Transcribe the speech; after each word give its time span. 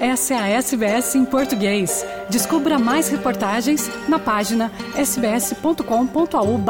Essa 0.00 0.32
é 0.32 0.38
a 0.38 0.48
SBS 0.48 1.14
em 1.14 1.26
português. 1.26 2.06
Descubra 2.30 2.78
mais 2.78 3.10
reportagens 3.10 3.86
na 4.08 4.18
página 4.18 4.72
sbs.com.au. 4.96 6.60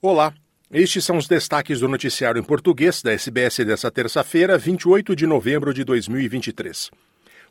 Olá, 0.00 0.32
estes 0.70 1.04
são 1.04 1.16
os 1.16 1.26
destaques 1.26 1.80
do 1.80 1.88
noticiário 1.88 2.38
em 2.38 2.44
português 2.44 3.02
da 3.02 3.10
SBS 3.10 3.56
dessa 3.66 3.90
terça-feira, 3.90 4.56
28 4.56 5.16
de 5.16 5.26
novembro 5.26 5.74
de 5.74 5.82
2023. 5.82 6.92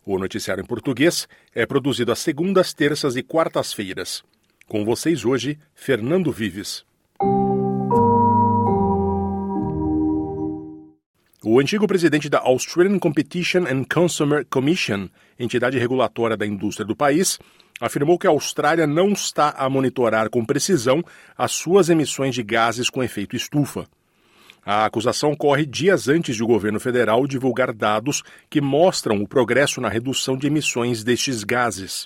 O 0.06 0.18
noticiário 0.18 0.64
em 0.64 0.66
português 0.66 1.28
é 1.54 1.66
produzido 1.66 2.14
às 2.14 2.20
segundas, 2.20 2.74
terças 2.74 3.18
e 3.18 3.22
quartas-feiras. 3.22 4.24
Com 4.70 4.86
vocês 4.86 5.26
hoje, 5.26 5.60
Fernando 5.76 6.32
Vives. 6.32 6.90
O 11.44 11.60
antigo 11.60 11.88
presidente 11.88 12.30
da 12.30 12.38
Australian 12.38 13.00
Competition 13.00 13.64
and 13.66 13.86
Consumer 13.92 14.46
Commission, 14.48 15.10
entidade 15.40 15.80
regulatória 15.80 16.38
da 16.38 16.46
indústria 16.46 16.86
do 16.86 16.96
país, 16.96 17.40
afirmou 17.80 18.20
que 18.20 18.28
a 18.28 18.30
Austrália 18.30 18.86
não 18.86 19.12
está 19.12 19.50
a 19.58 19.68
monitorar 19.68 20.30
com 20.30 20.46
precisão 20.46 21.04
as 21.36 21.52
suas 21.54 21.90
emissões 21.90 22.36
de 22.36 22.44
gases 22.44 22.92
com 22.92 23.02
efeito 23.02 23.36
estufa. 23.36 23.88
A 24.64 24.86
acusação 24.86 25.32
ocorre 25.32 25.66
dias 25.66 26.08
antes 26.08 26.36
de 26.36 26.44
o 26.44 26.48
governo 26.48 26.80
federal 26.80 27.26
divulgar 27.26 27.74
dados 27.74 28.22
que 28.48 28.62
mostram 28.62 29.20
o 29.20 29.28
progresso 29.28 29.82
na 29.82 29.90
redução 29.90 30.38
de 30.38 30.46
emissões 30.46 31.04
destes 31.04 31.44
gases. 31.44 32.06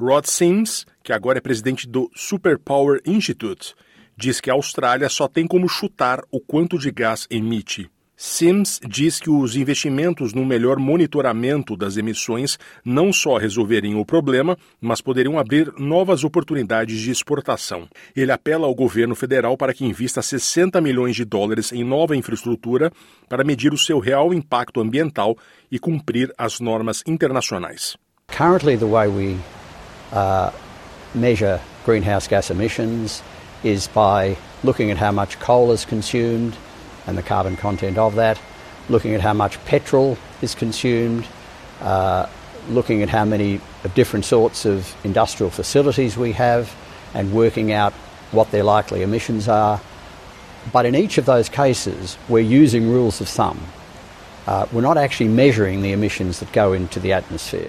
Rod 0.00 0.24
Sims, 0.24 0.86
que 1.02 1.12
agora 1.12 1.36
é 1.36 1.42
presidente 1.42 1.86
do 1.86 2.10
Superpower 2.14 3.02
Institute, 3.04 3.74
diz 4.16 4.40
que 4.40 4.50
a 4.50 4.54
Austrália 4.54 5.10
só 5.10 5.28
tem 5.28 5.46
como 5.46 5.68
chutar 5.68 6.22
o 6.30 6.40
quanto 6.40 6.78
de 6.78 6.90
gás 6.90 7.26
emite. 7.28 7.90
Sims 8.16 8.80
diz 8.88 9.20
que 9.20 9.28
os 9.28 9.56
investimentos 9.56 10.32
no 10.32 10.42
melhor 10.42 10.78
monitoramento 10.78 11.76
das 11.76 11.98
emissões 11.98 12.58
não 12.82 13.12
só 13.12 13.36
resolveriam 13.36 14.00
o 14.00 14.06
problema, 14.06 14.56
mas 14.80 15.02
poderiam 15.02 15.38
abrir 15.38 15.70
novas 15.78 16.24
oportunidades 16.24 16.98
de 16.98 17.10
exportação. 17.10 17.86
Ele 18.16 18.32
apela 18.32 18.66
ao 18.66 18.74
governo 18.74 19.14
federal 19.14 19.54
para 19.54 19.74
que 19.74 19.84
invista 19.84 20.22
60 20.22 20.80
milhões 20.80 21.14
de 21.14 21.26
dólares 21.26 21.72
em 21.72 21.84
nova 21.84 22.16
infraestrutura 22.16 22.90
para 23.28 23.44
medir 23.44 23.74
o 23.74 23.78
seu 23.78 23.98
real 23.98 24.32
impacto 24.32 24.80
ambiental 24.80 25.36
e 25.70 25.78
cumprir 25.78 26.32
as 26.38 26.58
normas 26.58 27.02
internacionais. 27.06 27.98
Currently, 28.28 28.78
the 28.78 28.86
way 28.86 29.08
we 29.08 29.36
uh, 30.12 30.50
measure 31.14 31.60
greenhouse 31.84 32.26
gas 32.26 32.50
emissions 32.50 33.22
is 33.62 33.86
by 33.86 34.36
looking 34.64 34.90
at 34.90 34.98
how 34.98 35.12
much 35.12 35.38
coal 35.38 35.70
is 35.70 35.84
consumed 35.84 36.56
and 37.06 37.16
the 37.16 37.22
carbon 37.22 37.56
content 37.56 37.98
of 37.98 38.14
that, 38.16 38.40
looking 38.88 39.14
at 39.14 39.20
how 39.20 39.32
much 39.32 39.62
petrol 39.64 40.18
is 40.42 40.54
consumed, 40.54 41.26
uh, 41.80 42.26
looking 42.68 43.02
at 43.02 43.08
how 43.08 43.24
many 43.24 43.60
different 43.94 44.24
sorts 44.24 44.64
of 44.64 44.94
industrial 45.04 45.50
facilities 45.50 46.16
we 46.16 46.32
have, 46.32 46.74
and 47.14 47.32
working 47.32 47.72
out 47.72 47.92
what 48.32 48.50
their 48.50 48.64
likely 48.64 49.02
emissions 49.02 49.48
are. 49.48 49.80
But 50.72 50.84
in 50.86 50.94
each 50.94 51.18
of 51.18 51.26
those 51.26 51.48
cases, 51.48 52.18
we're 52.28 52.40
using 52.40 52.90
rules 52.90 53.20
of 53.20 53.28
thumb. 53.28 53.60
Uh, 54.46 54.66
we're 54.72 54.80
not 54.80 54.96
actually 54.96 55.28
measuring 55.28 55.82
the 55.82 55.92
emissions 55.92 56.40
that 56.40 56.52
go 56.52 56.72
into 56.72 57.00
the 57.00 57.12
atmosphere. 57.12 57.68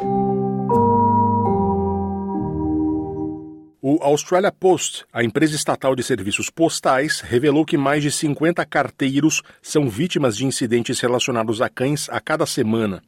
O 3.79 3.99
Australia 4.01 4.51
Post, 4.51 5.05
a 5.13 5.23
empresa 5.23 5.55
estatal 5.55 5.95
de 5.95 6.01
serviços 6.01 6.49
postais, 6.49 7.21
revelou 7.21 7.63
que 7.63 7.77
mais 7.77 8.01
de 8.01 8.09
50 8.09 8.65
carteiros 8.65 9.43
são 9.61 9.87
vítimas 9.87 10.35
de 10.35 10.47
incidentes 10.47 10.99
relacionados 10.99 11.61
a 11.61 11.69
cães 11.69 12.09
a 12.09 12.19
cada 12.19 12.47
semana. 12.47 13.03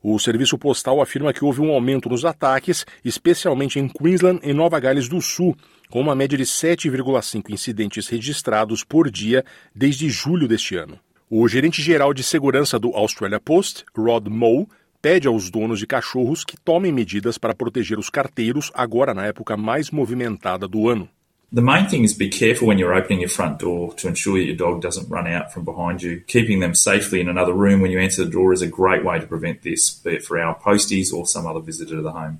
O 0.00 0.16
serviço 0.20 0.56
postal 0.56 1.02
afirma 1.02 1.32
que 1.32 1.44
houve 1.44 1.60
um 1.60 1.72
aumento 1.72 2.08
nos 2.08 2.24
ataques, 2.24 2.86
especialmente 3.04 3.80
em 3.80 3.88
Queensland 3.88 4.38
e 4.44 4.52
Nova 4.52 4.78
Gales 4.78 5.08
do 5.08 5.20
Sul, 5.20 5.56
com 5.90 6.00
uma 6.00 6.14
média 6.14 6.38
de 6.38 6.44
7,5 6.44 7.50
incidentes 7.50 8.06
registrados 8.06 8.84
por 8.84 9.10
dia 9.10 9.44
desde 9.74 10.08
julho 10.08 10.46
deste 10.46 10.76
ano. 10.76 10.96
O 11.28 11.48
gerente 11.48 11.82
geral 11.82 12.14
de 12.14 12.22
segurança 12.22 12.78
do 12.78 12.94
Australia 12.94 13.40
Post, 13.40 13.84
Rod 13.96 14.28
Moe, 14.28 14.68
pede 15.00 15.28
aos 15.28 15.50
donos 15.50 15.78
de 15.78 15.86
cachorros 15.86 16.44
que 16.44 16.56
tomem 16.56 16.92
medidas 16.92 17.38
para 17.38 17.54
proteger 17.54 17.98
os 17.98 18.10
carteiros 18.10 18.70
agora 18.74 19.14
na 19.14 19.26
época 19.26 19.56
mais 19.56 19.90
movimentada 19.90 20.66
do 20.66 20.88
ano. 20.88 21.08
The 21.50 21.62
main 21.62 21.86
thing 21.86 22.04
is 22.04 22.12
be 22.12 22.28
careful 22.28 22.68
when 22.68 22.78
you're 22.78 22.94
opening 22.94 23.22
your 23.22 23.30
front 23.30 23.58
door 23.58 23.94
to 23.94 24.08
ensure 24.08 24.38
that 24.38 24.46
your 24.46 24.56
dog 24.56 24.82
doesn't 24.82 25.08
run 25.08 25.26
out 25.26 25.50
from 25.50 25.64
behind 25.64 26.02
you. 26.02 26.20
Keeping 26.26 26.60
them 26.60 26.74
safely 26.74 27.22
in 27.22 27.28
another 27.28 27.54
room 27.54 27.80
when 27.80 27.90
you 27.90 27.98
enter 27.98 28.22
the 28.22 28.30
door 28.30 28.52
is 28.52 28.60
a 28.60 28.66
great 28.66 29.02
way 29.02 29.18
to 29.18 29.26
prevent 29.26 29.62
this, 29.62 29.88
be 30.04 30.16
it 30.16 30.26
for 30.26 30.38
our 30.38 30.54
posties 30.58 31.10
or 31.10 31.26
some 31.26 31.46
other 31.46 31.60
visitor 31.60 31.96
to 31.96 32.02
the 32.02 32.12
home. 32.12 32.38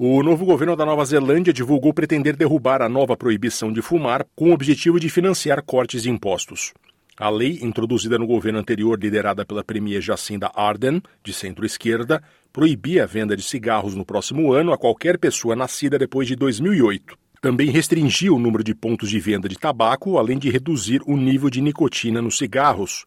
O 0.00 0.22
novo 0.22 0.46
governo 0.46 0.76
da 0.76 0.86
Nova 0.86 1.04
Zelândia 1.04 1.52
divulgou 1.52 1.92
pretender 1.92 2.36
derrubar 2.36 2.80
a 2.80 2.88
nova 2.88 3.16
proibição 3.16 3.72
de 3.72 3.82
fumar 3.82 4.24
com 4.34 4.50
o 4.50 4.52
objetivo 4.54 4.98
de 4.98 5.10
financiar 5.10 5.60
cortes 5.60 6.04
de 6.04 6.08
impostos. 6.08 6.72
A 7.18 7.28
lei, 7.30 7.58
introduzida 7.62 8.16
no 8.16 8.28
governo 8.28 8.60
anterior, 8.60 8.96
liderada 8.96 9.44
pela 9.44 9.64
premier 9.64 10.00
Jacinda 10.00 10.52
Ardern, 10.54 11.02
de 11.24 11.32
centro-esquerda, 11.32 12.22
proibia 12.52 13.02
a 13.02 13.06
venda 13.06 13.36
de 13.36 13.42
cigarros 13.42 13.96
no 13.96 14.04
próximo 14.04 14.52
ano 14.52 14.72
a 14.72 14.78
qualquer 14.78 15.18
pessoa 15.18 15.56
nascida 15.56 15.98
depois 15.98 16.28
de 16.28 16.36
2008. 16.36 17.18
Também 17.40 17.70
restringia 17.70 18.32
o 18.32 18.38
número 18.38 18.62
de 18.62 18.72
pontos 18.72 19.10
de 19.10 19.18
venda 19.18 19.48
de 19.48 19.58
tabaco, 19.58 20.16
além 20.16 20.38
de 20.38 20.48
reduzir 20.48 21.00
o 21.06 21.16
nível 21.16 21.50
de 21.50 21.60
nicotina 21.60 22.22
nos 22.22 22.38
cigarros. 22.38 23.04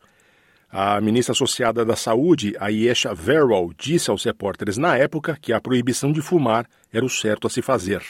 A 0.69 0.99
ministra 0.99 1.31
associada 1.31 1.85
da 1.85 1.95
Saúde, 1.95 2.53
Ayesha 2.59 3.13
Verwell, 3.13 3.71
disse 3.77 4.09
aos 4.09 4.25
repórteres 4.25 4.77
na 4.77 4.97
época 4.97 5.37
que 5.41 5.53
a 5.53 5.61
proibição 5.61 6.11
de 6.11 6.21
fumar 6.21 6.65
era 6.91 7.05
o 7.05 7.09
certo 7.09 7.47
a 7.47 7.49
se 7.49 7.61
fazer. 7.61 8.01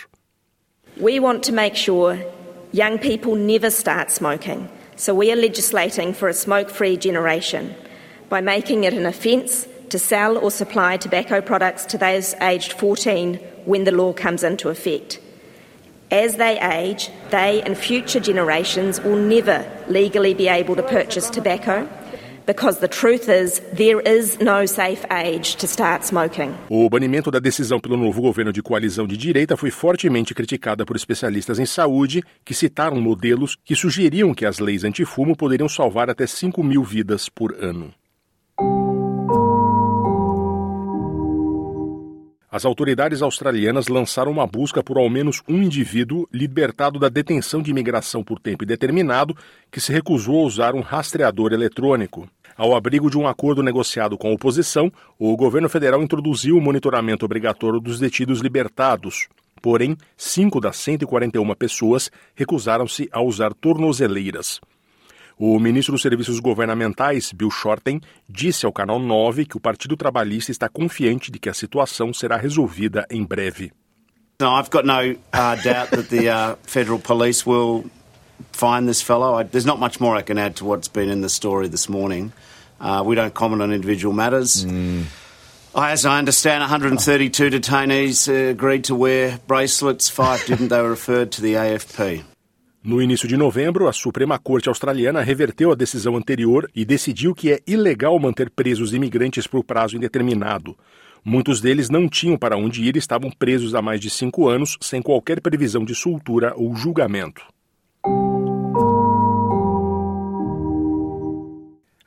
We 1.00 1.20
want 1.20 1.46
to 1.46 1.54
make 1.54 1.78
sure 1.78 2.26
young 2.74 2.98
people 2.98 3.36
never 3.36 3.72
start 3.72 4.12
smoking. 4.12 4.81
So 5.02 5.16
we 5.16 5.32
are 5.32 5.36
legislating 5.36 6.14
for 6.14 6.30
a 6.30 6.34
smoke 6.36 6.70
free 6.70 6.96
generation 6.96 7.74
by 8.30 8.40
making 8.40 8.84
it 8.84 8.94
an 8.94 9.08
offence 9.08 9.68
to 9.90 9.98
sell 9.98 10.38
or 10.38 10.52
supply 10.52 10.98
tobacco 10.98 11.42
products 11.42 11.88
to 11.88 11.98
those 11.98 12.36
aged 12.36 12.74
14 12.74 13.38
when 13.66 13.86
the 13.86 13.92
law 13.92 14.14
comes 14.14 14.44
into 14.44 14.70
effect. 14.70 15.20
As 16.12 16.36
they 16.36 16.60
age, 16.60 17.10
they 17.32 17.64
and 17.64 17.76
future 17.76 18.20
generations 18.20 19.02
will 19.02 19.16
never 19.16 19.66
legally 19.88 20.36
be 20.36 20.48
able 20.48 20.76
to 20.76 20.84
purchase 20.84 21.32
tobacco 21.32 21.90
O 26.70 26.90
banimento 26.90 27.32
da 27.32 27.40
decisão 27.40 27.80
pelo 27.80 27.98
novo 27.98 28.22
governo 28.22 28.52
de 28.52 28.62
coalizão 28.62 29.08
de 29.08 29.18
direita 29.18 29.56
foi 29.58 29.72
fortemente 29.72 30.34
criticada 30.34 30.86
por 30.86 30.96
especialistas 30.96 31.60
em 31.60 31.66
saúde 31.66 32.24
que 32.44 32.54
citaram 32.54 33.00
modelos 33.00 33.58
que 33.64 33.76
sugeriam 33.76 34.34
que 34.34 34.46
as 34.46 34.60
leis 34.60 34.84
antifumo 34.84 35.36
poderiam 35.36 35.70
salvar 35.70 36.10
até 36.10 36.28
5 36.28 36.64
mil 36.64 36.84
vidas 36.84 37.30
por 37.30 37.54
ano. 37.54 37.94
As 42.52 42.66
autoridades 42.66 43.22
australianas 43.22 43.88
lançaram 43.88 44.30
uma 44.30 44.46
busca 44.46 44.84
por 44.84 44.98
ao 44.98 45.10
menos 45.10 45.42
um 45.48 45.64
indivíduo 45.64 46.28
libertado 46.34 47.00
da 47.00 47.08
detenção 47.08 47.62
de 47.62 47.72
imigração 47.72 48.26
por 48.26 48.40
tempo 48.40 48.66
indeterminado 48.66 49.34
que 49.72 49.80
se 49.80 49.94
recusou 49.94 50.44
a 50.44 50.46
usar 50.46 50.76
um 50.76 50.82
rastreador 50.82 51.54
eletrônico. 51.54 52.28
Ao 52.58 52.76
abrigo 52.76 53.10
de 53.10 53.18
um 53.18 53.28
acordo 53.28 53.64
negociado 53.64 54.18
com 54.18 54.30
a 54.30 54.34
oposição, 54.34 54.92
o 55.18 55.36
governo 55.36 55.70
federal 55.70 56.02
introduziu 56.02 56.58
o 56.58 56.62
monitoramento 56.62 57.26
obrigatório 57.26 57.80
dos 57.80 58.00
detidos 58.00 58.40
libertados. 58.40 59.28
Porém, 59.62 59.96
cinco 60.18 60.60
das 60.60 60.78
141 60.78 61.54
pessoas 61.56 62.12
recusaram-se 62.36 63.08
a 63.12 63.22
usar 63.22 63.54
tornozeleiras. 63.54 64.60
O 65.38 65.60
ministro 65.60 65.94
dos 65.94 66.02
Serviços 66.02 66.40
Governamentais, 66.40 67.32
Bill 67.32 67.50
Shorten, 67.50 68.00
disse 68.30 68.66
ao 68.66 68.72
Canal 68.72 69.00
9 69.00 69.46
que 69.46 69.58
o 69.58 69.60
Partido 69.60 69.98
Trabalhista 69.98 70.52
está 70.52 70.70
confiante 70.70 71.32
de 71.32 71.40
que 71.40 71.50
a 71.50 71.54
situação 71.54 72.14
será 72.14 72.38
resolvida 72.38 73.06
em 73.10 73.24
breve. 73.24 73.72
No, 74.40 74.60
I've 74.60 74.70
got 74.72 74.86
no 74.86 74.94
uh, 74.94 75.56
doubt 75.64 75.92
that 75.92 76.10
the 76.10 76.30
uh, 76.30 76.56
federal 76.64 77.00
police 77.00 77.48
will 77.48 77.86
find 78.52 78.88
this 78.88 79.02
fellow. 79.02 79.36
I, 79.36 79.44
there's 79.44 79.66
not 79.66 79.80
much 79.80 80.00
more 80.00 80.16
I 80.16 80.22
can 80.22 80.38
add 80.38 80.58
to 80.58 80.66
what's 80.66 80.88
been 80.88 81.10
in 81.10 81.22
the 81.22 81.30
story 81.30 81.68
this 81.68 81.88
morning. 81.88 82.34
Uh, 82.80 83.04
we 83.06 83.16
don't 83.16 83.34
comment 83.34 83.62
on 83.62 83.72
individual 83.72 84.14
matters. 84.14 84.66
Mm. 84.66 85.06
As 85.74 86.06
I 86.06 86.18
understand, 86.18 86.62
132 86.62 87.50
detainees 87.50 88.28
uh, 88.28 88.50
agreed 88.50 88.84
to 88.86 88.96
wear 88.96 89.40
bracelets. 89.48 90.10
Five 90.10 90.46
didn't. 90.46 90.68
They 90.68 90.82
were 90.82 90.90
referred 90.90 91.32
to 91.34 91.42
the 91.42 91.54
AFP. 91.54 92.26
No 92.84 93.00
início 93.00 93.28
de 93.28 93.38
novembro, 93.38 93.88
a 93.88 93.94
Suprema 93.94 94.40
Corte 94.40 94.68
Australiana 94.68 95.22
reverteu 95.22 95.72
a 95.72 95.76
decisão 95.76 96.18
anterior 96.18 96.68
e 96.76 96.84
decidiu 96.84 97.36
que 97.36 97.54
é 97.54 97.60
ilegal 97.68 98.18
manter 98.20 98.50
presos 98.50 98.92
imigrantes 98.92 99.46
por 99.46 99.64
prazo 99.64 99.96
indeterminado. 99.96 100.76
Muitos 101.24 101.62
deles 101.62 101.90
não 101.90 102.10
tinham 102.10 102.36
para 102.36 102.58
onde 102.58 102.84
ir 102.84 102.96
e 102.96 103.00
estavam 103.00 103.30
presos 103.30 103.76
há 103.76 103.82
mais 103.84 104.00
de 104.00 104.10
cinco 104.10 104.50
anos, 104.50 104.78
sem 104.82 105.00
qualquer 105.00 105.40
previsão 105.40 105.86
de 105.86 105.94
soltura 105.94 106.54
ou 106.56 106.76
julgamento. 106.76 107.44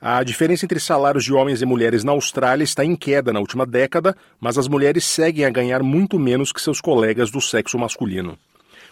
A 0.07 0.21
diferença 0.21 0.63
entre 0.63 0.79
salários 0.79 1.23
de 1.23 1.33
homens 1.33 1.63
e 1.63 1.65
mulheres 1.65 2.03
na 2.03 2.11
Austrália 2.11 2.63
está 2.63 2.85
em 2.85 2.95
queda 2.95 3.33
na 3.33 3.39
última 3.39 3.65
década, 3.65 4.15
mas 4.39 4.55
as 4.55 4.67
mulheres 4.67 5.03
seguem 5.03 5.45
a 5.45 5.49
ganhar 5.49 5.81
muito 5.81 6.19
menos 6.19 6.51
que 6.51 6.61
seus 6.61 6.79
colegas 6.79 7.31
do 7.31 7.41
sexo 7.41 7.75
masculino. 7.79 8.37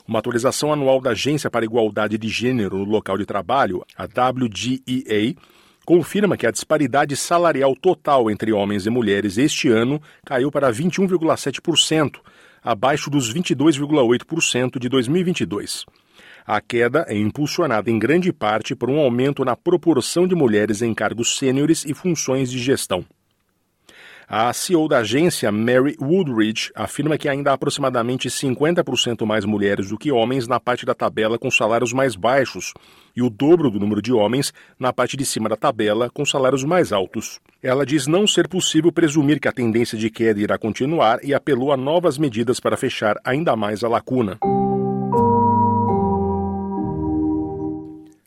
Uma 0.08 0.18
atualização 0.18 0.74
anual 0.74 1.00
da 1.00 1.12
Agência 1.12 1.52
para 1.52 1.64
a 1.64 1.66
Igualdade 1.66 2.18
de 2.18 2.28
Gênero 2.28 2.80
no 2.80 2.86
Local 2.86 3.16
de 3.16 3.28
Trabalho, 3.28 3.86
a 3.96 4.06
WGEA, 4.06 5.36
confirma 5.86 6.36
que 6.36 6.48
a 6.48 6.52
disparidade 6.52 7.16
salarial 7.16 7.76
total 7.76 8.32
entre 8.32 8.52
homens 8.52 8.88
e 8.88 8.90
mulheres 8.90 9.38
este 9.38 9.70
ano 9.70 10.02
caiu 10.26 10.50
para 10.50 10.74
21,7%, 10.74 12.16
abaixo 12.64 13.12
dos 13.12 13.32
22,8% 13.32 14.80
de 14.80 14.90
2022. 14.90 15.86
A 16.46 16.60
queda 16.60 17.06
é 17.08 17.18
impulsionada 17.18 17.90
em 17.90 17.98
grande 17.98 18.34
parte 18.34 18.76
por 18.76 18.90
um 18.90 19.00
aumento 19.00 19.46
na 19.46 19.56
proporção 19.56 20.28
de 20.28 20.36
mulheres 20.36 20.82
em 20.82 20.94
cargos 20.94 21.38
sêniores 21.38 21.86
e 21.86 21.94
funções 21.94 22.52
de 22.52 22.60
gestão. 22.60 23.06
A 24.28 24.52
CEO 24.54 24.88
da 24.88 25.00
agência, 25.00 25.52
Mary 25.52 25.96
Woodridge, 26.02 26.72
afirma 26.76 27.18
que 27.18 27.28
ainda 27.28 27.52
há 27.52 27.54
aproximadamente 27.54 28.30
50% 28.30 29.26
mais 29.26 29.46
mulheres 29.46 29.90
do 29.90 29.98
que 29.98 30.12
homens 30.12 30.48
na 30.48 30.60
parte 30.60 30.86
da 30.86 30.94
tabela 30.94 31.38
com 31.38 31.52
salários 31.52 31.94
mais 31.94 32.16
baixos 32.16 32.74
e 33.16 33.22
o 33.22 33.30
dobro 33.30 33.70
do 33.70 33.80
número 33.80 34.02
de 34.02 34.12
homens 34.14 34.54
na 34.80 34.92
parte 34.92 35.16
de 35.18 35.26
cima 35.26 35.50
da 35.50 35.56
tabela 35.56 36.10
com 36.10 36.26
salários 36.26 36.64
mais 36.64 36.92
altos. 36.92 37.40
Ela 37.62 37.86
diz 37.86 38.08
não 38.08 38.26
ser 38.26 38.48
possível 38.48 38.92
presumir 38.92 39.40
que 39.40 39.48
a 39.48 39.54
tendência 39.54 39.98
de 39.98 40.10
queda 40.10 40.40
irá 40.40 40.58
continuar 40.58 41.24
e 41.24 41.34
apelou 41.34 41.72
a 41.72 41.78
novas 41.78 42.18
medidas 42.18 42.60
para 42.60 42.78
fechar 42.78 43.18
ainda 43.24 43.56
mais 43.56 43.84
a 43.84 43.90
lacuna. 43.90 44.40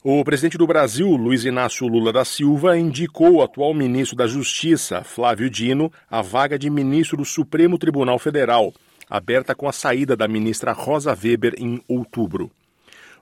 O 0.08 0.22
presidente 0.22 0.56
do 0.56 0.68
Brasil, 0.68 1.08
Luiz 1.16 1.44
Inácio 1.44 1.84
Lula 1.88 2.12
da 2.12 2.24
Silva, 2.24 2.78
indicou 2.78 3.32
o 3.32 3.42
atual 3.42 3.74
ministro 3.74 4.16
da 4.16 4.28
Justiça, 4.28 5.02
Flávio 5.02 5.50
Dino, 5.50 5.92
à 6.08 6.22
vaga 6.22 6.56
de 6.56 6.70
ministro 6.70 7.16
do 7.16 7.24
Supremo 7.24 7.76
Tribunal 7.76 8.16
Federal, 8.16 8.72
aberta 9.10 9.52
com 9.52 9.68
a 9.68 9.72
saída 9.72 10.16
da 10.16 10.28
ministra 10.28 10.70
Rosa 10.70 11.10
Weber 11.10 11.56
em 11.58 11.82
outubro. 11.88 12.52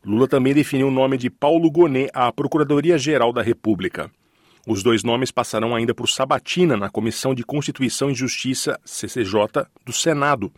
Lula 0.04 0.28
também 0.28 0.52
definiu 0.52 0.88
o 0.88 0.90
nome 0.90 1.16
de 1.16 1.30
Paulo 1.30 1.70
Gonet 1.70 2.10
à 2.12 2.30
Procuradoria-Geral 2.30 3.32
da 3.32 3.40
República. 3.40 4.10
Os 4.68 4.82
dois 4.82 5.02
nomes 5.02 5.30
passarão 5.30 5.74
ainda 5.74 5.94
por 5.94 6.06
sabatina 6.06 6.76
na 6.76 6.90
Comissão 6.90 7.34
de 7.34 7.44
Constituição 7.44 8.10
e 8.10 8.14
Justiça, 8.14 8.78
CCJ, 8.84 9.64
do 9.86 9.92
Senado, 9.94 10.52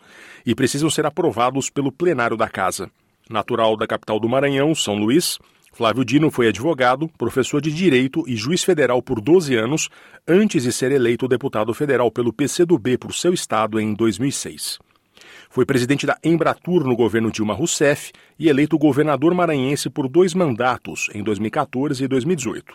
e 0.45 0.57
precisam 0.57 0.91
ser 0.91 1.07
aprovados 1.07 1.71
pelo 1.71 1.93
plenário 1.93 2.37
da 2.37 2.49
Casa. 2.49 2.91
Natural 3.31 3.77
da 3.77 3.87
capital 3.87 4.19
do 4.19 4.29
Maranhão, 4.29 4.75
São 4.75 4.97
Luís, 4.97 5.39
Flávio 5.77 6.07
Dino 6.07 6.31
foi 6.31 6.49
advogado, 6.49 7.07
professor 7.19 7.61
de 7.61 7.71
Direito 7.71 8.25
e 8.27 8.35
juiz 8.35 8.65
federal 8.65 9.03
por 9.03 9.21
12 9.21 9.55
anos, 9.57 9.91
antes 10.27 10.63
de 10.63 10.73
ser 10.73 10.91
eleito 10.91 11.29
deputado 11.29 11.75
federal 11.75 12.11
pelo 12.11 12.33
PCdoB 12.33 12.97
por 12.97 13.13
seu 13.13 13.35
estado 13.35 13.79
em 13.79 13.93
2006. 13.93 14.79
Foi 15.51 15.67
presidente 15.67 16.07
da 16.07 16.17
Embratur 16.25 16.83
no 16.83 16.97
governo 16.97 17.31
Dilma 17.31 17.53
Rousseff 17.53 18.11
e 18.39 18.49
eleito 18.49 18.79
governador 18.79 19.35
maranhense 19.35 19.91
por 19.91 20.09
dois 20.09 20.33
mandatos, 20.33 21.11
em 21.13 21.23
2014 21.23 22.03
e 22.03 22.09
2018. 22.09 22.73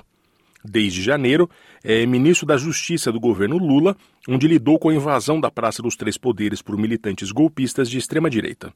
Desde 0.64 1.02
janeiro, 1.02 1.50
é 1.84 2.06
ministro 2.06 2.46
da 2.46 2.56
Justiça 2.56 3.12
do 3.12 3.20
governo 3.20 3.58
Lula, 3.58 3.98
onde 4.30 4.48
lidou 4.48 4.78
com 4.78 4.90
a 4.90 4.94
invasão 4.94 5.42
da 5.42 5.50
Praça 5.50 5.82
dos 5.82 5.96
Três 5.96 6.20
Poderes 6.20 6.62
por 6.62 6.78
militantes 6.78 7.32
golpistas 7.32 7.90
de 7.90 7.98
extrema-direita. 7.98 8.72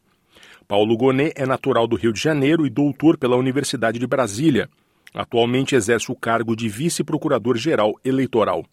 Paulo 0.67 0.97
Gonet 0.97 1.31
é 1.35 1.45
natural 1.45 1.87
do 1.87 1.95
Rio 1.95 2.11
de 2.11 2.19
Janeiro 2.19 2.65
e 2.65 2.71
doutor 2.71 3.17
pela 3.17 3.35
Universidade 3.35 3.99
de 3.99 4.07
Brasília. 4.07 4.67
Atualmente 5.13 5.75
exerce 5.75 6.11
o 6.11 6.15
cargo 6.15 6.55
de 6.55 6.67
vice-procurador-geral 6.67 7.93
eleitoral. 8.03 8.65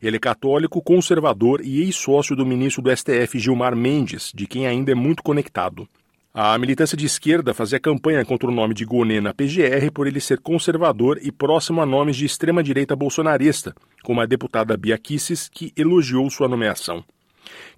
Ele 0.00 0.16
é 0.16 0.20
católico, 0.20 0.82
conservador 0.82 1.60
e 1.62 1.82
ex-sócio 1.82 2.34
do 2.34 2.46
ministro 2.46 2.82
do 2.82 2.96
STF 2.96 3.38
Gilmar 3.38 3.76
Mendes, 3.76 4.32
de 4.34 4.46
quem 4.46 4.66
ainda 4.66 4.92
é 4.92 4.94
muito 4.94 5.22
conectado. 5.22 5.86
A 6.32 6.56
militância 6.56 6.96
de 6.96 7.04
esquerda 7.04 7.52
fazia 7.52 7.78
campanha 7.78 8.24
contra 8.24 8.48
o 8.48 8.54
nome 8.54 8.72
de 8.72 8.86
Gonet 8.86 9.20
na 9.20 9.34
PGR 9.34 9.90
por 9.92 10.06
ele 10.06 10.20
ser 10.20 10.40
conservador 10.40 11.18
e 11.20 11.30
próximo 11.30 11.82
a 11.82 11.86
nomes 11.86 12.16
de 12.16 12.24
extrema-direita 12.24 12.96
bolsonarista, 12.96 13.74
como 14.02 14.20
a 14.20 14.26
deputada 14.26 14.76
Bia 14.78 14.96
Kisses, 14.96 15.48
que 15.52 15.72
elogiou 15.76 16.30
sua 16.30 16.48
nomeação. 16.48 17.04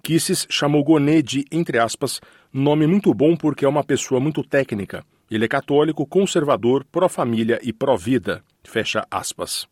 Kisses 0.01 0.47
chamou 0.49 0.83
Gonet 0.83 1.21
de, 1.21 1.45
entre 1.51 1.79
aspas, 1.79 2.19
nome 2.53 2.87
muito 2.87 3.13
bom 3.13 3.35
porque 3.35 3.65
é 3.65 3.69
uma 3.69 3.83
pessoa 3.83 4.19
muito 4.19 4.43
técnica. 4.43 5.03
Ele 5.29 5.45
é 5.45 5.47
católico, 5.47 6.05
conservador, 6.05 6.85
pró-família 6.91 7.59
e 7.63 7.71
pró-vida. 7.71 8.43
Fecha 8.63 9.05
aspas. 9.09 9.67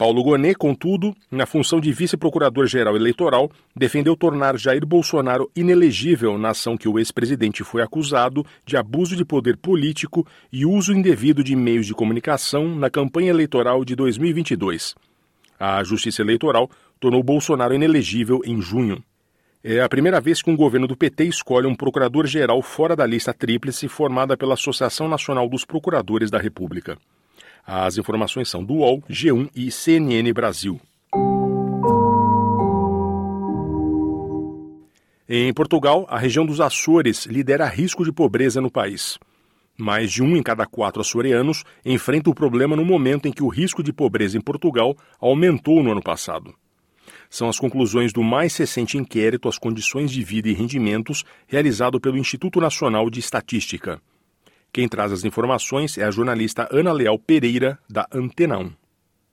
Paulo 0.00 0.22
Gonet, 0.22 0.54
contudo, 0.54 1.14
na 1.30 1.44
função 1.44 1.78
de 1.78 1.92
vice-procurador-geral 1.92 2.96
eleitoral, 2.96 3.50
defendeu 3.76 4.16
tornar 4.16 4.56
Jair 4.56 4.86
Bolsonaro 4.86 5.50
inelegível 5.54 6.38
na 6.38 6.52
ação 6.52 6.74
que 6.74 6.88
o 6.88 6.98
ex-presidente 6.98 7.62
foi 7.62 7.82
acusado 7.82 8.42
de 8.64 8.78
abuso 8.78 9.14
de 9.14 9.26
poder 9.26 9.58
político 9.58 10.26
e 10.50 10.64
uso 10.64 10.94
indevido 10.94 11.44
de 11.44 11.54
meios 11.54 11.86
de 11.86 11.92
comunicação 11.92 12.74
na 12.74 12.88
campanha 12.88 13.28
eleitoral 13.28 13.84
de 13.84 13.94
2022. 13.94 14.94
A 15.58 15.84
Justiça 15.84 16.22
Eleitoral 16.22 16.70
tornou 16.98 17.22
Bolsonaro 17.22 17.74
inelegível 17.74 18.40
em 18.46 18.58
junho. 18.58 19.04
É 19.62 19.82
a 19.82 19.88
primeira 19.90 20.22
vez 20.22 20.40
que 20.40 20.50
um 20.50 20.56
governo 20.56 20.86
do 20.86 20.96
PT 20.96 21.24
escolhe 21.24 21.66
um 21.66 21.74
procurador-geral 21.74 22.62
fora 22.62 22.96
da 22.96 23.04
lista 23.04 23.34
tríplice 23.34 23.88
formada 23.88 24.34
pela 24.34 24.54
Associação 24.54 25.06
Nacional 25.06 25.46
dos 25.50 25.66
Procuradores 25.66 26.30
da 26.30 26.38
República. 26.38 26.96
As 27.66 27.98
informações 27.98 28.48
são 28.48 28.64
do 28.64 28.76
UOL, 28.76 29.02
G1 29.02 29.50
e 29.54 29.70
CNN 29.70 30.32
Brasil. 30.32 30.80
Em 35.28 35.52
Portugal, 35.52 36.06
a 36.08 36.18
região 36.18 36.46
dos 36.46 36.58
Açores 36.58 37.26
lidera 37.26 37.66
risco 37.66 38.02
de 38.02 38.10
pobreza 38.10 38.62
no 38.62 38.70
país. 38.70 39.18
Mais 39.76 40.10
de 40.10 40.22
um 40.22 40.36
em 40.36 40.42
cada 40.42 40.64
quatro 40.64 41.02
açorianos 41.02 41.64
enfrenta 41.84 42.30
o 42.30 42.34
problema 42.34 42.74
no 42.74 42.84
momento 42.84 43.28
em 43.28 43.32
que 43.32 43.42
o 43.42 43.48
risco 43.48 43.82
de 43.82 43.92
pobreza 43.92 44.38
em 44.38 44.40
Portugal 44.40 44.96
aumentou 45.20 45.82
no 45.82 45.92
ano 45.92 46.02
passado 46.02 46.54
são 47.30 47.48
as 47.48 47.58
conclusões 47.58 48.12
do 48.12 48.22
mais 48.22 48.56
recente 48.56 48.98
inquérito 48.98 49.48
às 49.48 49.56
condições 49.56 50.10
de 50.10 50.22
vida 50.22 50.48
e 50.48 50.52
rendimentos 50.52 51.24
realizado 51.46 52.00
pelo 52.00 52.18
Instituto 52.18 52.60
Nacional 52.60 53.08
de 53.08 53.20
Estatística. 53.20 54.02
Quem 54.72 54.88
traz 54.88 55.12
as 55.12 55.24
informações 55.24 55.96
é 55.96 56.04
a 56.04 56.10
jornalista 56.10 56.68
Ana 56.70 56.92
Leal 56.92 57.18
Pereira, 57.18 57.78
da 57.88 58.06
Antena 58.12 58.58
1. 58.58 58.79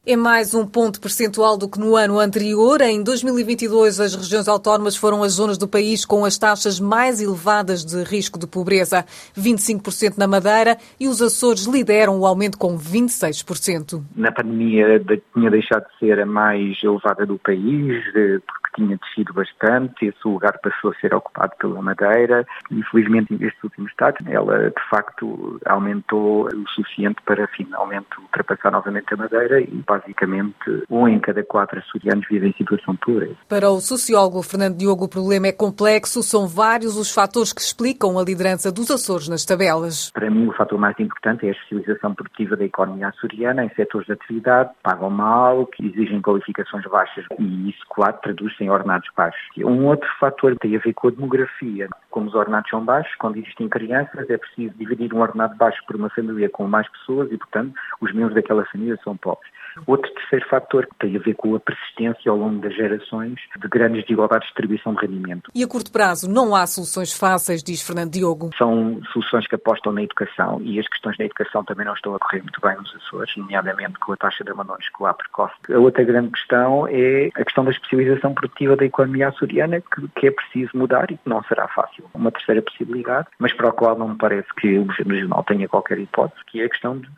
É 0.09 0.15
mais 0.15 0.53
um 0.53 0.65
ponto 0.65 1.01
percentual 1.01 1.57
do 1.57 1.69
que 1.69 1.77
no 1.77 1.97
ano 1.97 2.17
anterior. 2.17 2.79
Em 2.79 3.03
2022, 3.03 3.99
as 3.99 4.15
regiões 4.15 4.47
autónomas 4.47 4.95
foram 4.95 5.21
as 5.21 5.33
zonas 5.33 5.57
do 5.57 5.67
país 5.67 6.05
com 6.05 6.23
as 6.23 6.37
taxas 6.37 6.79
mais 6.79 7.19
elevadas 7.19 7.83
de 7.83 8.03
risco 8.03 8.39
de 8.39 8.47
pobreza. 8.47 9.03
25% 9.37 10.17
na 10.17 10.25
Madeira 10.25 10.77
e 10.97 11.09
os 11.09 11.21
Açores 11.21 11.65
lideram 11.65 12.21
o 12.21 12.25
aumento 12.25 12.57
com 12.57 12.77
26%. 12.77 14.01
Na 14.15 14.31
pandemia 14.31 15.03
tinha 15.33 15.51
deixado 15.51 15.83
de 15.89 15.99
ser 15.99 16.21
a 16.21 16.25
mais 16.25 16.81
elevada 16.81 17.25
do 17.25 17.37
país, 17.37 18.01
porque 18.13 18.67
tinha 18.77 18.97
descido 18.97 19.33
bastante, 19.33 20.05
esse 20.05 20.25
lugar 20.25 20.57
passou 20.59 20.91
a 20.91 20.95
ser 21.01 21.13
ocupado 21.13 21.51
pela 21.59 21.81
Madeira. 21.81 22.45
Infelizmente, 22.71 23.33
nestes 23.33 23.61
últimos 23.63 23.91
dados, 23.99 24.25
ela 24.25 24.69
de 24.69 24.89
facto 24.89 25.59
aumentou 25.65 26.47
o 26.47 26.67
suficiente 26.69 27.21
para 27.25 27.47
finalmente 27.47 28.07
ultrapassar 28.19 28.71
novamente 28.71 29.13
a 29.13 29.17
Madeira 29.17 29.59
e 29.59 29.83
basicamente 29.99 30.83
um 30.89 31.07
em 31.07 31.19
cada 31.19 31.43
quatro 31.43 31.79
açorianos 31.79 32.25
vive 32.29 32.47
em 32.47 32.53
situação 32.53 32.93
de 32.93 32.99
pobreza. 32.99 33.35
Para 33.47 33.69
o 33.69 33.79
sociólogo 33.79 34.41
Fernando 34.41 34.77
Diogo, 34.77 35.05
o 35.05 35.09
problema 35.09 35.47
é 35.47 35.51
complexo, 35.51 36.21
são 36.23 36.47
vários 36.47 36.97
os 36.97 37.13
fatores 37.13 37.53
que 37.53 37.61
explicam 37.61 38.17
a 38.17 38.23
liderança 38.23 38.71
dos 38.71 38.89
Açores 38.91 39.27
nas 39.27 39.45
tabelas. 39.45 40.11
Para 40.11 40.29
mim, 40.29 40.47
o 40.47 40.53
fator 40.53 40.79
mais 40.79 40.97
importante 40.99 41.45
é 41.45 41.49
a 41.49 41.51
especialização 41.51 42.13
produtiva 42.13 42.55
da 42.55 42.65
economia 42.65 43.07
açoriana 43.09 43.63
em 43.63 43.69
setores 43.69 44.07
de 44.07 44.13
atividade, 44.13 44.71
pagam 44.83 45.09
mal, 45.09 45.65
que 45.67 45.85
exigem 45.85 46.21
qualificações 46.21 46.85
baixas 46.85 47.25
e 47.39 47.69
isso, 47.69 47.83
claro, 47.89 48.17
traduz-se 48.21 48.63
em 48.63 48.69
ordenados 48.69 49.09
baixos. 49.15 49.41
Um 49.57 49.85
outro 49.85 50.09
fator 50.19 50.55
tem 50.59 50.75
a 50.75 50.79
ver 50.79 50.93
com 50.93 51.07
a 51.07 51.11
demografia. 51.11 51.87
como 52.09 52.27
os 52.27 52.35
ordenados 52.35 52.69
são 52.69 52.83
baixos, 52.83 53.13
quando 53.15 53.37
existem 53.37 53.69
crianças, 53.69 54.29
é 54.29 54.37
preciso 54.37 54.73
dividir 54.75 55.13
um 55.13 55.21
ordenado 55.21 55.55
baixo 55.55 55.79
por 55.85 55.95
uma 55.95 56.09
família 56.09 56.49
com 56.49 56.67
mais 56.67 56.89
pessoas 56.89 57.31
e, 57.31 57.37
portanto, 57.37 57.73
os 58.01 58.13
membros 58.13 58.33
daquela 58.33 58.65
família 58.65 58.97
são 59.03 59.15
pobres. 59.15 59.51
Outro 59.85 60.11
terceiro 60.13 60.47
fator 60.49 60.85
que 60.87 60.95
tem 60.99 61.15
a 61.15 61.19
ver 61.19 61.33
com 61.35 61.55
a 61.55 61.59
persistência 61.59 62.31
ao 62.31 62.37
longo 62.37 62.61
das 62.61 62.75
gerações 62.75 63.35
de 63.55 63.67
grandes 63.67 64.03
desigualdades 64.03 64.47
de 64.47 64.53
distribuição 64.53 64.93
de 64.93 65.01
rendimento. 65.01 65.51
E 65.53 65.63
a 65.63 65.67
curto 65.67 65.91
prazo 65.91 66.29
não 66.29 66.55
há 66.55 66.65
soluções 66.65 67.17
fáceis, 67.17 67.63
diz 67.63 67.81
Fernando 67.81 68.11
Diogo. 68.11 68.49
São 68.57 69.01
soluções 69.13 69.47
que 69.47 69.55
apostam 69.55 69.91
na 69.93 70.03
educação 70.03 70.61
e 70.61 70.79
as 70.79 70.87
questões 70.87 71.17
da 71.17 71.25
educação 71.25 71.63
também 71.63 71.85
não 71.85 71.93
estão 71.93 72.15
a 72.15 72.19
correr 72.19 72.41
muito 72.41 72.59
bem 72.61 72.75
nos 72.77 72.95
Açores, 72.95 73.35
nomeadamente 73.37 73.99
com 73.99 74.13
a 74.13 74.17
taxa 74.17 74.43
de 74.43 74.51
abandono 74.51 74.79
escolar 74.81 75.13
precoce. 75.13 75.53
A 75.71 75.77
outra 75.77 76.03
grande 76.03 76.31
questão 76.31 76.87
é 76.87 77.29
a 77.35 77.43
questão 77.43 77.63
da 77.63 77.71
especialização 77.71 78.33
produtiva 78.33 78.75
da 78.75 78.85
economia 78.85 79.29
açoriana, 79.29 79.81
que, 79.81 80.07
que 80.15 80.27
é 80.27 80.31
preciso 80.31 80.71
mudar 80.75 81.11
e 81.11 81.17
que 81.17 81.29
não 81.29 81.43
será 81.43 81.67
fácil. 81.67 82.05
Uma 82.13 82.31
terceira 82.31 82.61
possibilidade, 82.61 83.27
mas 83.39 83.53
para 83.53 83.69
a 83.69 83.71
qual 83.71 83.97
não 83.97 84.09
me 84.09 84.17
parece 84.17 84.47
que 84.55 84.77
o 84.77 84.85
Governo 84.85 85.13
Regional 85.13 85.43
tenha 85.43 85.67
qualquer 85.67 85.99
hipótese, 85.99 86.41
que 86.47 86.61
é 86.61 86.65
a 86.65 86.69
questão 86.69 86.99
de, 86.99 87.09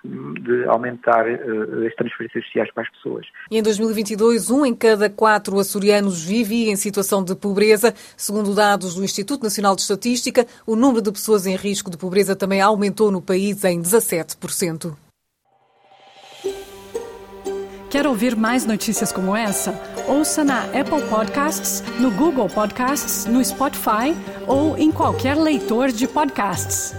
de 0.42 0.66
aumentar 0.66 1.26
uh, 1.26 1.88
as 1.88 1.96
transferências 1.96 2.46
sociais 2.50 2.72
para 2.74 2.84
as 2.84 2.90
pessoas. 2.90 3.26
E 3.50 3.58
em 3.58 3.64
2022, 3.64 4.50
um 4.50 4.66
em 4.66 4.76
cada 4.76 5.10
quatro 5.10 5.60
açorianos 5.60 6.22
vive 6.24 6.70
em 6.70 6.76
situação 6.76 7.24
de 7.24 7.36
pobreza. 7.36 7.94
Segundo 8.18 8.54
dados 8.54 8.96
do 8.96 9.04
Instituto 9.04 9.44
Nacional 9.44 9.76
de 9.76 9.82
Estatística, 9.82 10.46
o 10.66 10.76
número 10.76 11.02
de 11.02 11.12
pessoas 11.12 11.46
em 11.46 11.56
risco 11.56 11.90
de 11.90 11.98
pobreza 11.98 12.36
também 12.36 12.62
aumentou 12.62 13.12
no 13.12 13.22
país 13.22 13.64
em 13.64 13.82
17%. 13.82 14.96
Quer 17.90 18.06
ouvir 18.06 18.36
mais 18.36 18.66
notícias 18.66 19.12
como 19.12 19.36
essa? 19.36 19.74
Ouça 20.08 20.44
na 20.44 20.66
Apple 20.66 21.02
Podcasts, 21.10 21.84
no 22.00 22.12
Google 22.12 22.48
Podcasts, 22.48 23.26
no 23.26 23.44
Spotify 23.44 24.16
ou 24.46 24.78
em 24.78 24.92
qualquer 24.92 25.36
leitor 25.36 25.92
de 25.92 26.08
podcasts. 26.08 26.94